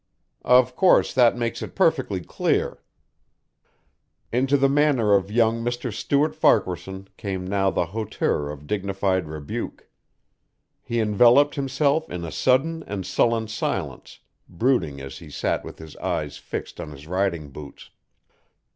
[0.43, 2.81] "Of course that makes it perfectly clear."
[4.31, 5.93] Into the manner of young Mr.
[5.93, 9.87] Stuart Farquaharson came now the hauteur of dignified rebuke.
[10.81, 15.95] He enveloped himself in a sudden and sullen silence, brooding as he sat with his
[15.97, 17.91] eyes fixed on his riding boots.